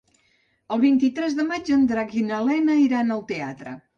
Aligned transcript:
El 0.75 0.79
vint-i-tres 0.83 1.35
de 1.41 1.45
maig 1.51 1.69
en 1.77 1.85
Drac 1.93 2.17
i 2.21 2.25
na 2.31 2.39
Lena 2.49 2.81
iran 2.87 3.17
al 3.17 3.25
teatre. 3.33 3.79